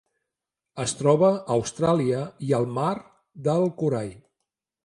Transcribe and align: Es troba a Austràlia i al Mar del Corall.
Es 0.83 0.93
troba 1.01 1.29
a 1.33 1.57
Austràlia 1.57 2.23
i 2.49 2.57
al 2.61 2.67
Mar 2.81 2.89
del 3.49 3.71
Corall. 3.83 4.13